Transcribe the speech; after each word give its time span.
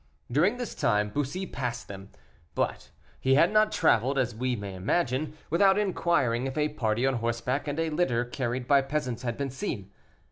During 0.31 0.57
this 0.57 0.73
time 0.73 1.09
Bussy 1.11 1.45
passed 1.45 1.87
them, 1.87 2.09
but 2.55 2.89
he 3.19 3.35
had 3.35 3.53
not 3.53 3.71
traveled, 3.71 4.17
as 4.17 4.33
we 4.33 4.55
may 4.55 4.73
imagine, 4.73 5.33
without 5.51 5.77
inquiring 5.77 6.47
if 6.47 6.57
a 6.57 6.69
party 6.69 7.05
on 7.05 7.13
horseback, 7.17 7.67
and 7.67 7.79
a 7.79 7.91
litter 7.91 8.25
carried 8.25 8.67
by 8.67 8.81
peasants, 8.81 9.21
had 9.21 9.37
been 9.37 9.51
seen. 9.51 9.91